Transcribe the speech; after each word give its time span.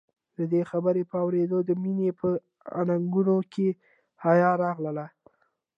د 0.37 0.39
دې 0.51 0.61
خبرې 0.71 1.03
په 1.11 1.15
اورېدو 1.23 1.57
د 1.63 1.69
مينې 1.83 2.09
په 2.19 2.27
اننګو 2.79 3.37
کې 3.53 3.67
حيا 4.23 4.51
راغله. 4.63 5.05